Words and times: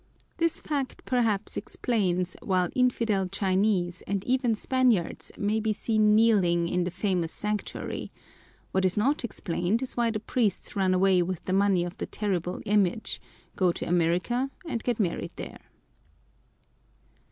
This 0.37 0.59
fact 0.59 1.05
perhaps 1.05 1.55
explains 1.55 2.35
why 2.41 2.69
infidel 2.73 3.27
Chinese 3.27 4.01
and 4.07 4.25
even 4.25 4.55
Spaniards 4.55 5.31
may 5.37 5.59
be 5.59 5.73
seen 5.73 6.15
kneeling 6.15 6.67
in 6.67 6.85
the 6.85 6.89
famous 6.89 7.31
sanctuary; 7.31 8.11
what 8.71 8.83
is 8.83 8.97
not 8.97 9.23
explained 9.23 9.83
is 9.83 9.95
why 9.95 10.09
the 10.09 10.19
priests 10.19 10.75
run 10.75 10.95
away 10.95 11.21
with 11.21 11.45
the 11.45 11.53
money 11.53 11.83
of 11.83 11.95
the 11.99 12.07
terrible 12.07 12.63
Image, 12.65 13.21
go 13.55 13.71
to 13.73 13.85
America, 13.87 14.49
and 14.65 14.81
get 14.81 14.99
married 14.99 15.33
there. 15.35 15.69